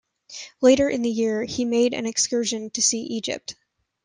Later 0.61 0.89
in 0.89 1.03
the 1.03 1.11
year, 1.11 1.43
he 1.43 1.63
made 1.63 1.93
an 1.93 2.07
excursion 2.07 2.71
to 2.71 2.81
see 2.81 3.03
Egypt. 3.03 3.53